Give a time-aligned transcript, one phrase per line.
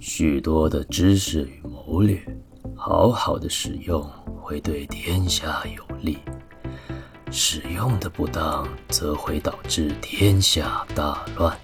[0.00, 2.20] 许多的知识与谋略，
[2.76, 4.00] 好好的使用
[4.40, 6.18] 会对天下有利；
[7.32, 11.56] 使用的不当，则会导致天下大乱。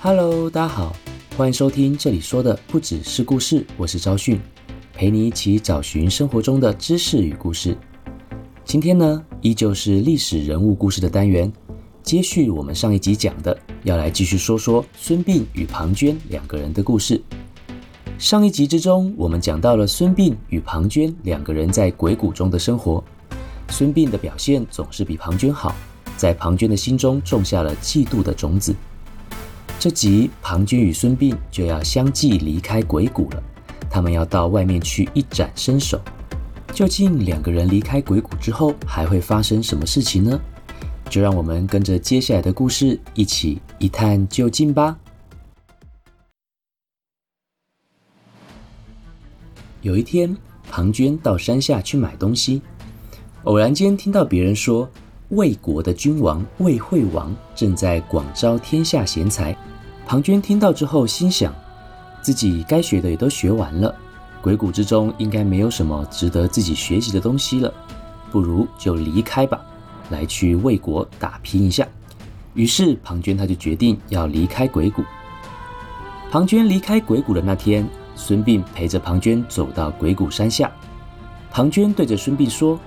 [0.00, 0.94] Hello，大家好，
[1.38, 4.38] 欢迎收听这里说的不只是故事，我是昭训，
[4.92, 7.74] 陪你一起找寻生活中的知识与故事。
[8.62, 11.50] 今天呢，依旧是历史人物故事的单元。
[12.02, 17.20] 接续我们上一集讲的，要来继续说说孙膑与庞涓两个人的故事。
[18.18, 23.02] 上一集之中，我们讲到了孙膑与庞涓两个人在鬼谷中的生活。
[23.68, 25.74] 孙膑的表现总是比庞涓好，
[26.16, 28.74] 在庞涓的心中种下了嫉妒的种子。
[29.78, 33.42] 这集庞涓与孙膑就要相继离开鬼谷了，
[33.88, 36.00] 他们要到外面去一展身手。
[36.74, 40.40] 究竟两个人离开鬼谷之后，还会发生什么事情呢？
[41.10, 44.96] 就让我们跟着接下来的故事一起一探究竟吧。
[49.82, 50.36] 有一天，
[50.70, 52.62] 庞涓到山下去买东西，
[53.42, 54.88] 偶然间听到别人说，
[55.30, 59.56] 魏国的君王魏惠王正在广招天下贤才。
[60.06, 61.52] 庞涓听到之后，心想，
[62.22, 63.92] 自己该学的也都学完了，
[64.40, 67.72] 鬼谷之中应该没有什么值得自己学习的东西了，
[68.30, 69.60] 不如就离开吧。
[70.10, 71.86] 来去魏国打拼一下，
[72.54, 75.02] 于是庞涓他就决定要离开鬼谷。
[76.30, 80.70] 庞涓离开鬼谷的那天，孙膑陪着庞涓走到鬼谷山下。
[81.50, 82.78] 庞涓对着孙膑说：“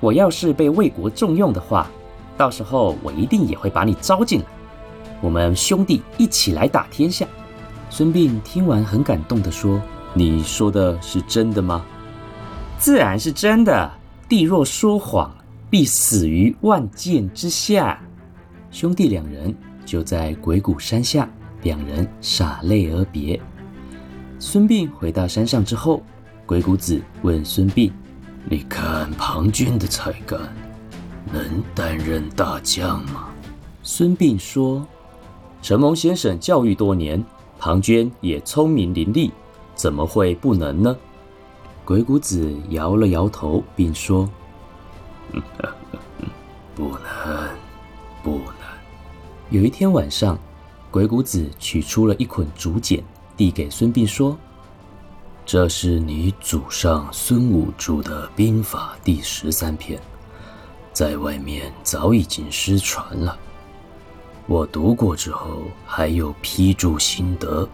[0.00, 1.88] 我要是被魏国重用的话，
[2.36, 4.46] 到时候我一定也会把你招进来，
[5.20, 7.24] 我们兄弟一起来打天下。”
[7.90, 9.80] 孙膑听完很感动地说
[10.12, 11.84] ：“你说的是真的吗
[12.78, 13.90] ？”“自然是真的。
[14.28, 15.32] 帝若说谎。”
[15.70, 18.00] 必死于万箭之下。
[18.70, 21.28] 兄弟两人就在鬼谷山下，
[21.62, 23.40] 两人洒泪而别。
[24.38, 26.02] 孙膑回到山上之后，
[26.46, 27.90] 鬼谷子问孙膑
[28.48, 30.40] ：“你看庞涓的才干，
[31.32, 33.28] 能担任大将吗？”
[33.82, 34.86] 孙膑说
[35.60, 37.22] ：“承蒙先生教育多年，
[37.58, 39.30] 庞涓也聪明伶俐，
[39.74, 40.96] 怎么会不能呢？”
[41.84, 44.28] 鬼谷子摇了摇头，并说。
[46.74, 47.48] 不能，
[48.22, 48.68] 不能。
[49.50, 50.38] 有一天晚上，
[50.90, 53.02] 鬼谷子取出了一捆竹简，
[53.36, 54.38] 递给孙膑说
[55.46, 60.00] ：“这是你祖上孙武著的兵法第十三篇，
[60.92, 63.38] 在外面早已经失传了。
[64.46, 67.68] 我读过之后，还有批注心得，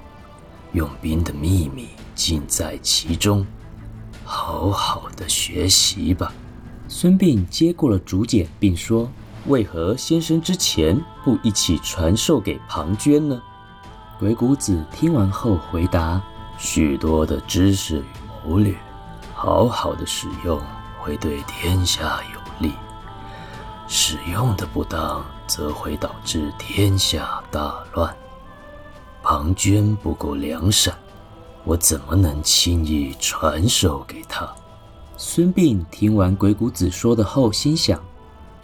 [0.72, 3.46] 用兵的秘密尽在其中，
[4.24, 6.32] 好好的学习吧。”
[6.96, 9.10] 孙膑接过了竹简，并说
[9.50, 13.42] ：“为何先生之前不一起传授给庞涓呢？”
[14.16, 16.22] 鬼谷子听完后回答
[16.56, 18.72] ：“许多的知识与谋略，
[19.34, 20.62] 好好的使用
[21.00, 22.70] 会对天下有利；
[23.88, 28.16] 使用的不当，则会导致天下大乱。
[29.20, 30.96] 庞涓不够良善，
[31.64, 34.48] 我怎么能轻易传授给他？”
[35.16, 38.02] 孙膑听完鬼谷子说的后，心想：“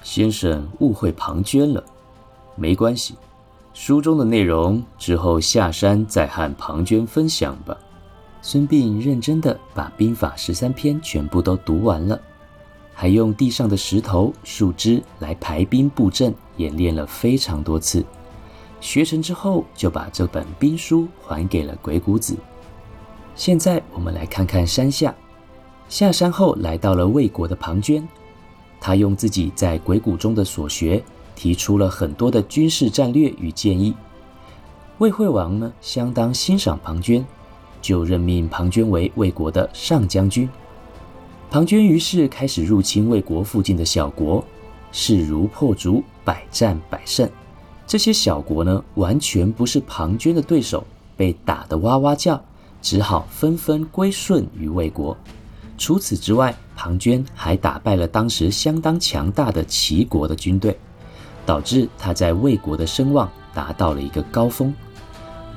[0.02, 1.82] 先生误会庞涓了，
[2.56, 3.14] 没关系，
[3.72, 7.76] 书中的内容之后下山再和庞涓分享吧。”
[8.42, 12.20] 孙膑认真的把兵法十三篇全部都读完了，
[12.92, 18.04] 还用地上的石头、树枝来排兵布阵，演练了非常多次。
[18.80, 22.36] 学成之后，就把这本兵书还给了鬼谷子。
[23.36, 25.14] 现在我们来看看山下。
[25.90, 28.00] 下山后，来到了魏国的庞涓，
[28.80, 31.02] 他用自己在鬼谷中的所学，
[31.34, 33.92] 提出了很多的军事战略与建议。
[34.98, 37.24] 魏惠王呢，相当欣赏庞涓，
[37.82, 40.48] 就任命庞涓为魏国的上将军。
[41.50, 44.44] 庞涓于是开始入侵魏国附近的小国，
[44.92, 47.28] 势如破竹，百战百胜。
[47.84, 50.86] 这些小国呢，完全不是庞涓的对手，
[51.16, 52.40] 被打得哇哇叫，
[52.80, 55.16] 只好纷纷归顺于魏国。
[55.80, 60.78] 除此之外，庞涓还打败了当时相当强大的齐国的军队，
[61.46, 64.74] 导致他在魏国的声望达到了一个高峰。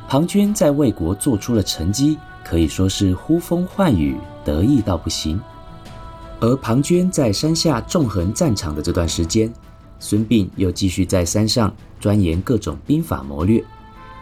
[0.07, 4.15] 庞涓在魏国做出了成绩，可以说是呼风唤雨，
[4.45, 5.39] 得意到不行。
[6.39, 9.51] 而庞涓在山下纵横战场的这段时间，
[9.99, 13.61] 孙膑又继续在山上钻研各种兵法谋略，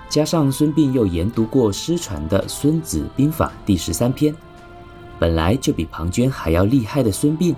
[0.10, 4.36] 加上孙膑又研读过失传的《孙子兵法》第十三篇。
[5.22, 7.54] 本来就比庞涓还要厉害的孙膑，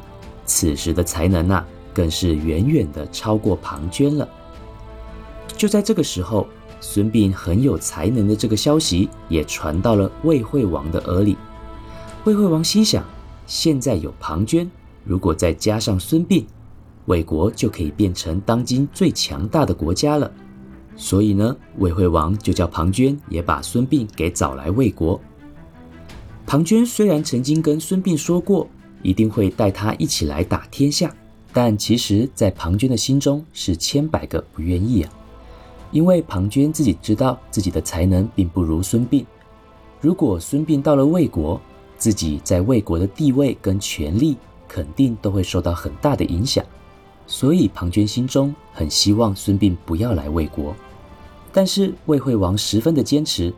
[0.45, 4.27] 此时的才能啊，更是远远的超过庞涓了。
[5.55, 6.45] 就在这个时候，
[6.81, 11.37] 孙膑很有才能的这个消息也传到了魏惠王的耳里。
[12.25, 13.01] 魏惠王心想：
[13.47, 14.67] 现在有庞涓，
[15.05, 16.43] 如果再加上孙膑，
[17.05, 20.29] 魏国就可以变成当今最强大的国家了。
[20.97, 25.17] 所以呢，魏惠王就叫庞涓也把孙膑给找来魏国。
[26.45, 28.67] 庞涓虽然曾经跟孙膑说过，
[29.01, 31.13] 一定会带他一起来打天下，
[31.51, 35.11] 但其实，在庞涓的心中是千百个不愿意啊。
[35.91, 39.25] 因为庞涓自己知道自己的才能并不如孙膑，
[40.01, 41.59] 如果孙膑到了魏国，
[41.97, 44.35] 自己在魏国的地位跟权力
[44.67, 46.63] 肯定都会受到很大的影响。
[47.25, 50.75] 所以庞涓心中很希望孙膑不要来魏国，
[51.51, 53.53] 但是魏惠王十分的坚持，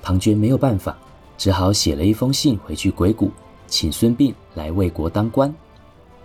[0.00, 0.96] 庞涓没有办法，
[1.40, 3.30] 只好写了一封信回去鬼谷，
[3.66, 5.50] 请孙膑来魏国当官。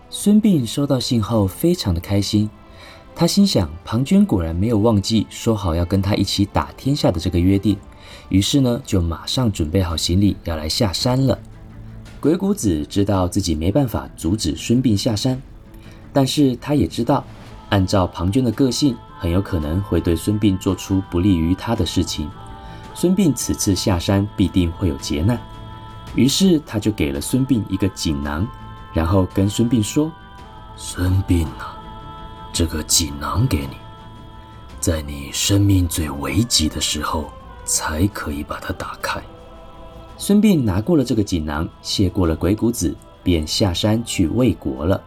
[0.10, 2.50] 孙膑收到信后非常的开心，
[3.16, 7.78] 他心想庞涓果然没有忘记说好要跟他一起打天下的这个约定，
[8.28, 11.40] 于是呢就马上准备好行李要来下山了。
[12.20, 15.42] 鬼谷子知道自己没办法阻止孙膑下山。
[16.12, 17.24] 但是他也知道，
[17.70, 22.30] 按照庞涓的个性，很有可能会对孙膑做出不利于他的事情。
[22.96, 25.38] 孙膑此次下山必定会有劫难，
[26.16, 28.48] 于是他就给了孙膑一个锦囊，
[28.94, 30.10] 然后跟孙膑说
[30.78, 31.78] ：“孙膑啊，
[32.54, 33.76] 这个锦囊给你，
[34.80, 37.30] 在你生命最危急的时候
[37.66, 39.22] 才可以把它打开。”
[40.18, 45.04] 孙膑拿过了这个锦囊，谢过了鬼谷子，便下山去魏国了。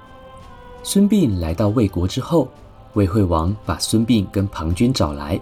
[0.82, 2.50] 孙膑来到魏国之后，
[2.92, 5.40] 魏惠王把孙膑跟庞涓找来，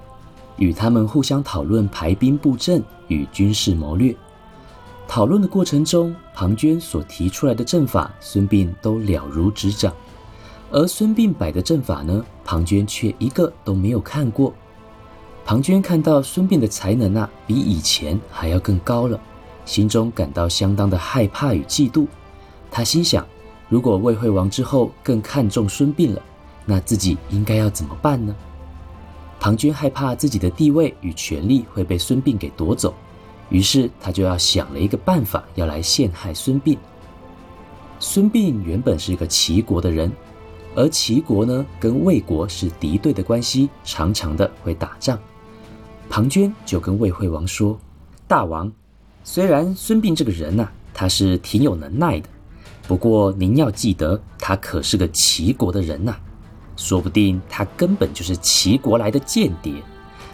[0.59, 4.15] 与他们互相讨论排兵布阵与军事谋略。
[5.09, 9.93] 讨论的过程中，庞涓所提出来的阵法，孙膑都了如指掌；
[10.71, 14.53] 而孙膑摆的阵法呢，庞涓却一个都没有看过。
[15.45, 19.21] 庞涓看到孙膑的才能啊，比以前还要更高了，
[19.65, 22.07] 心中感到相当的害怕与嫉妒。
[22.71, 23.25] 他心想。
[23.69, 26.23] 如果魏惠王之后更看重孙膑了，
[26.65, 28.33] 那自己应该要怎么办呢？
[29.47, 32.93] 庞涓害怕自己的地位与权力会被孙膑给夺走，
[33.49, 36.77] 于是他就要想了一个办法，要来陷害孙膑。
[38.01, 40.11] 孙膑原本是一个齐国的人，
[40.75, 45.17] 而齐国呢跟魏国是敌对的关系，常常的会打仗。
[46.11, 47.79] 庞涓就跟魏惠王说
[48.27, 48.73] ：“大王，
[49.23, 52.29] 虽然孙膑这个人呐，他是挺有能耐的。”
[52.89, 56.17] 不过您要记得，他可是个齐国的人呐，
[56.77, 59.83] 说不定他根本就是齐国来的间谍，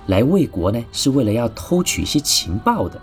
[0.07, 3.01] 来魏国呢是为了要偷取一些情报的。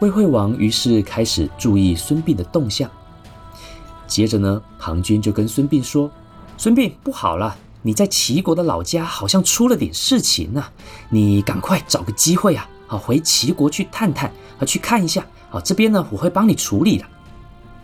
[0.00, 2.90] 魏惠王于是开始注意孙膑的动向，
[4.06, 6.10] 接着呢，庞涓就跟孙膑说
[6.58, 10.64] ：“孙膑，不好了，你在齐国的老家好像出了点事情呐，
[11.08, 15.24] 你赶快找个机会啊，好回齐国去探探啊，去看一下。
[15.50, 17.04] 啊，这边呢我会帮你处理的。”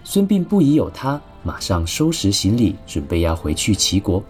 [0.05, 4.23] 孙膑不疑有他，马上收拾行李，准备要回去齐国。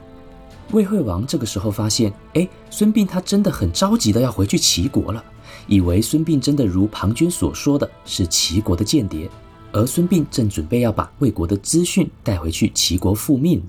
[0.70, 5.22] 魏惠王这个时候发现，哎，孙膑他真的很着急的要回去齐国了，
[5.66, 9.30] 以为孙膑真的如庞涓所说的是齐国的间谍，
[9.72, 13.62] 而孙膑正准备要把魏国的资讯带回去齐国复命。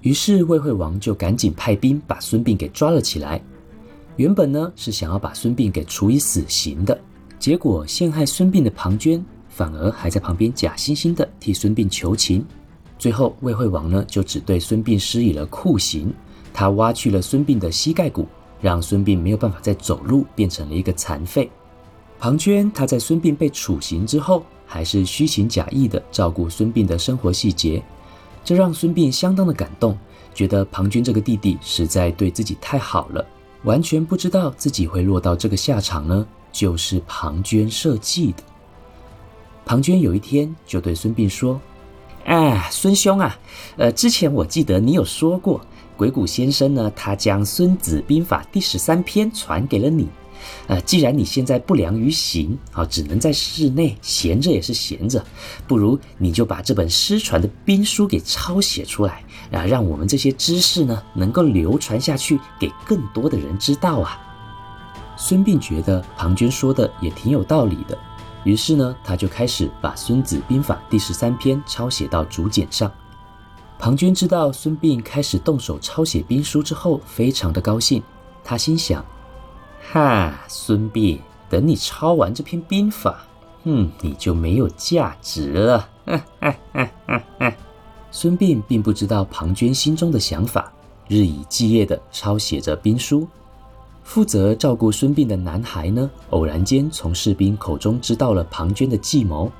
[0.00, 3.42] 于是魏惠王就赶紧派兵把孙膑给抓了起来。
[4.16, 6.98] 原本呢是想要把孙膑给处以死刑的，
[7.38, 9.22] 结果陷害孙膑的庞涓。
[9.50, 12.46] 反而还在旁边假惺惺的替孙膑求情，
[12.98, 16.12] 最后魏惠王呢就只对孙膑施以了酷刑，
[16.52, 18.26] 他挖去了孙膑的膝盖骨，
[18.60, 21.48] 让孙膑没有办法再走路，变成了一个残废。
[22.18, 27.80] 庞涓他在孙膑被处刑之后，还是虚情假意的照顾孙膑的生活细节，
[28.42, 29.96] 这让孙膑相当的感动，
[30.34, 33.24] 觉得庞涓这个弟弟实在对自己太好了，
[33.62, 38.42] 完全不知道自己会落到这个下场呢，就是庞涓设计的。
[39.64, 41.60] 庞涓有一天就对孙膑说
[42.24, 43.38] ：“哎，孙兄啊，
[43.76, 45.60] 呃，之前我记得你有说过，
[45.96, 50.08] 鬼谷先生呢，他将《孙子兵法》第十三篇传给了你。
[50.66, 55.24] 呃，既然你现在不良于行，啊，只能在室内闲着也是闲着，
[55.66, 64.20] 不如你就把这本失传的兵书给抄写出来，啊，让我们这些知识呢能够流传下去，给更多的人知道啊。”
[65.16, 67.98] 孙膑觉得庞涓说的也挺有道理的。
[68.48, 72.90] 于是呢，他就开始把《孙子兵法》第十三篇抄写到竹简上。
[73.78, 78.02] 庞涓知道孙膑开始动手抄写兵书之后，非常的高兴。
[78.42, 79.04] 他心想：
[79.92, 83.22] 哈，孙膑，等你抄完这篇兵法，
[83.64, 85.86] 嗯，你就没有价值了。
[88.10, 90.72] 孙膑并不知道庞涓心中的想法，
[91.06, 93.28] 日以继夜地抄写着兵书。
[94.08, 99.52] 负责照顾孙膑的男孩呢，偶然间从士兵口中知道了庞涓的计谋，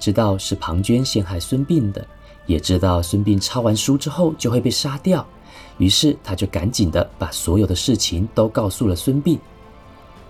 [0.00, 2.04] 知道是庞涓陷害孙膑的，
[2.46, 5.24] 也知道孙膑抄完书之后就会被杀掉，
[5.78, 9.38] 于是他就赶紧的把所有的事情都告诉了孙膑。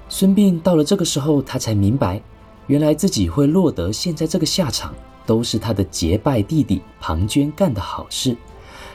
[0.07, 2.21] 孙膑到了这个时候，他才明白，
[2.67, 8.37] 原来自己会落得现在这个下场，都是他的结拜弟弟庞涓干的好事。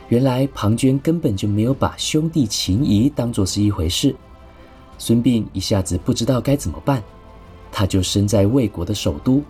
[0.09, 4.15] 原来庞涓根本就没有把兄弟情谊当作是一回事。
[4.97, 7.03] 孙膑一下子不知道该怎么办，
[7.71, 9.43] 他就身在魏国的首都，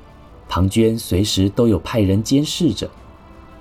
[0.50, 2.90] 庞涓随时都有派人监视着，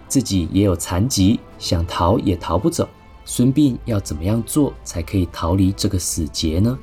[0.08, 2.88] 自己也有残疾，想逃也逃不走。
[3.24, 6.78] 孙膑要怎么样做才可以逃离这个死结呢？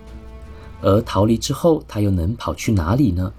[0.81, 3.31] 而逃离之后，他又能跑去哪里呢？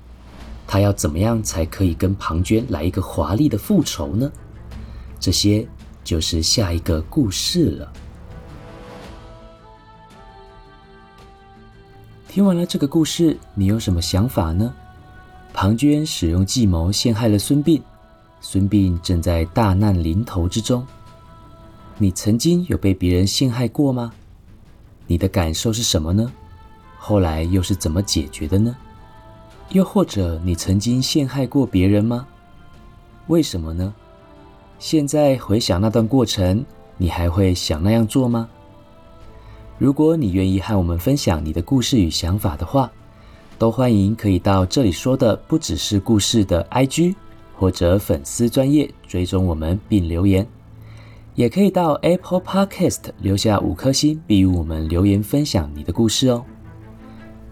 [0.67, 4.33] 他要怎么样才可以跟庞涓来一个华丽的复仇呢？
[5.21, 5.67] 这些
[6.03, 7.93] 就是下一个故事了。
[12.35, 14.75] 听完了这个故事，你有什么想法呢？
[15.53, 17.81] 庞涓使用计谋陷害了孙膑，
[18.41, 20.85] 孙膑正在大难临头之中。
[21.97, 24.13] 你曾经有被别人陷害过吗？
[25.07, 26.33] 你的感受是什么呢？
[26.99, 28.77] 后来又是怎么解决的呢？
[29.69, 32.27] 又或者你曾经陷害过别人吗？
[33.29, 33.95] 为什么呢？
[34.81, 38.49] 现在回想那段过程，你还会想那样做吗？
[39.77, 42.91] 如果你愿意和我们分享你的故事与想法的话，
[43.59, 47.17] 都欢迎可以到这里说的不只是故事的 IG
[47.57, 50.47] 或者粉丝专业追踪我们并留言，
[51.35, 56.45] 也可以到 Apple Podcast 留下五颗星，并与我们留言分享你的故事哦。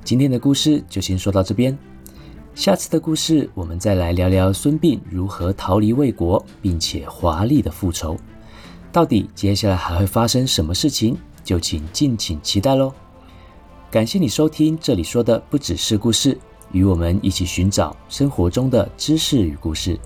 [0.04, 1.76] 今天的故事就先说到这边，
[2.54, 8.16] 下次的故事我们再来聊聊孙膑如何逃离魏国，并且华丽的复仇，
[8.92, 11.16] 到底接下来还会发生什么事情？
[11.44, 12.92] 就请敬请期待喽！
[13.90, 16.38] 感谢你收听这里说的不只是故事，
[16.72, 19.98] 与我们一起寻找生活中的知识与故事。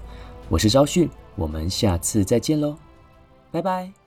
[0.48, 2.76] 我是昭训，我们下次再见喽，
[3.50, 4.05] 拜拜。